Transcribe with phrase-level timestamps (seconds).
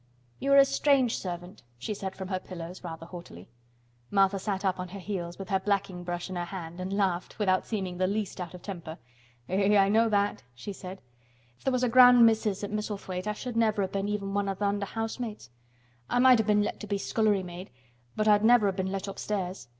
[0.39, 3.47] "You are a strange servant," she said from her pillows, rather haughtily.
[4.09, 7.37] Martha sat up on her heels, with her blacking brush in her hand, and laughed,
[7.37, 8.97] without seeming the least out of temper.
[9.47, 9.77] "Eh!
[9.77, 11.03] I know that," she said.
[11.59, 14.49] "If there was a grand Missus at Misselthwaite I should never have been even one
[14.49, 15.51] of th' under housemaids.
[16.09, 17.69] I might have been let to be scullerymaid
[18.15, 19.67] but I'd never have been let upstairs.